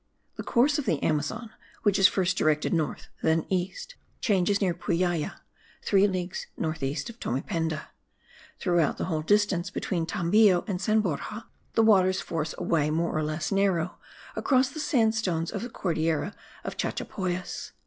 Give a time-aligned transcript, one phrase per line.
[0.35, 1.51] The course of the Amazon,
[1.83, 5.41] which is first directed north, then east, changes near Puyaya,
[5.83, 7.89] three leagues north east of Tomependa.
[8.59, 13.15] Throughout the whole distance between Tambillo and San Borja, the waters force a way, more
[13.15, 13.99] or less narrow,
[14.35, 16.33] across the sandstones of the Cordillera
[16.63, 17.73] of Chachapoyas.